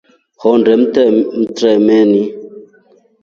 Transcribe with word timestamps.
Hondee 0.41 1.09
mtremeni. 1.41 2.21